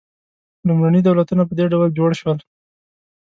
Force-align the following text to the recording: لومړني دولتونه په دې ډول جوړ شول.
لومړني 0.67 1.01
دولتونه 1.03 1.43
په 1.45 1.53
دې 1.59 1.65
ډول 1.73 1.89
جوړ 1.99 2.11
شول. 2.19 2.37